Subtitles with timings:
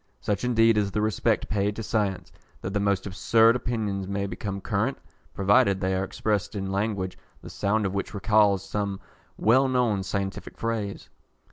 [0.19, 4.59] Such indeed is the respect paid to science, that the most absurd opinions may become
[4.59, 4.97] current,
[5.35, 8.99] provided they are expressed in language, the sound of which recals some
[9.37, 11.11] well known scientific phrase.